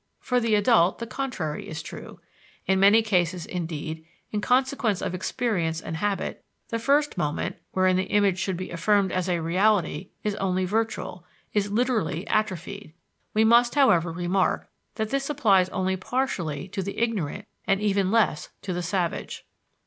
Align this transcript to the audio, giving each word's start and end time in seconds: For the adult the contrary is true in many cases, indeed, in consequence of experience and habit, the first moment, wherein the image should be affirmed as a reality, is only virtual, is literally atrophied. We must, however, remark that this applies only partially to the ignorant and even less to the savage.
For 0.19 0.39
the 0.39 0.55
adult 0.55 0.97
the 0.97 1.05
contrary 1.05 1.69
is 1.69 1.83
true 1.83 2.19
in 2.65 2.79
many 2.79 3.03
cases, 3.03 3.45
indeed, 3.45 4.03
in 4.31 4.41
consequence 4.41 4.99
of 4.99 5.13
experience 5.13 5.79
and 5.79 5.97
habit, 5.97 6.43
the 6.69 6.79
first 6.79 7.19
moment, 7.19 7.57
wherein 7.73 7.97
the 7.97 8.05
image 8.09 8.39
should 8.39 8.57
be 8.57 8.71
affirmed 8.71 9.11
as 9.11 9.29
a 9.29 9.43
reality, 9.43 10.09
is 10.23 10.33
only 10.37 10.65
virtual, 10.65 11.23
is 11.53 11.69
literally 11.69 12.27
atrophied. 12.29 12.95
We 13.35 13.43
must, 13.43 13.75
however, 13.75 14.11
remark 14.11 14.67
that 14.95 15.11
this 15.11 15.29
applies 15.29 15.69
only 15.69 15.95
partially 15.97 16.67
to 16.69 16.81
the 16.81 16.97
ignorant 16.97 17.45
and 17.67 17.79
even 17.79 18.09
less 18.09 18.49
to 18.63 18.73
the 18.73 18.81
savage. 18.81 19.45